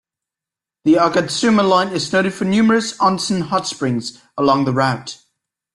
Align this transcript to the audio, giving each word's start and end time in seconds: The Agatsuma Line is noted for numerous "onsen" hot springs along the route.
The 0.83 0.95
Agatsuma 0.95 1.63
Line 1.69 1.89
is 1.89 2.11
noted 2.11 2.33
for 2.33 2.43
numerous 2.45 2.97
"onsen" 2.97 3.39
hot 3.43 3.67
springs 3.67 4.19
along 4.35 4.65
the 4.65 4.73
route. 4.73 5.19